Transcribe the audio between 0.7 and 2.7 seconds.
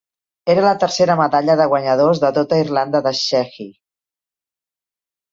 tercera medalla de guanyadors de tota